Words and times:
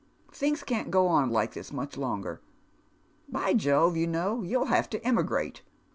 Things 0.31 0.63
can't 0.63 0.89
go 0.89 1.05
on 1.09 1.29
like 1.29 1.53
this 1.53 1.71
much 1.71 1.95
longer. 1.95 2.41
By 3.29 3.53
Jove, 3.53 3.95
you 3.95 4.07
know, 4.07 4.41
you'll 4.41 4.65
have 4.65 4.89
to 4.89 5.05
emigrate. 5.07 5.61